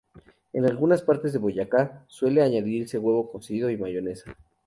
[0.51, 4.35] En algunas partes de Boyacá suele añadirse huevo cocido y mayonesa.